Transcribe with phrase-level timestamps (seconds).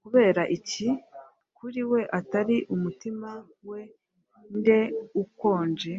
[0.00, 0.88] kubera iki
[1.56, 3.30] kuri we atari Umutima
[3.68, 3.80] wa
[4.56, 4.78] nde
[5.22, 5.92] ukonje?